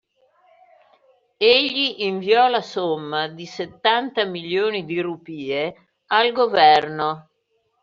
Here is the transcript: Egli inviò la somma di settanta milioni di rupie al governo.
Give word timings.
Egli 1.37 1.97
inviò 2.05 2.47
la 2.47 2.63
somma 2.63 3.27
di 3.27 3.45
settanta 3.45 4.25
milioni 4.25 4.83
di 4.83 4.99
rupie 4.99 5.89
al 6.07 6.31
governo. 6.31 7.29